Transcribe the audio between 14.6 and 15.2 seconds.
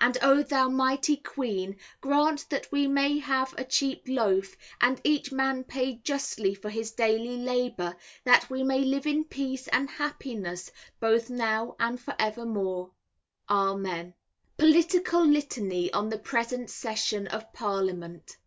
Author and Vendor.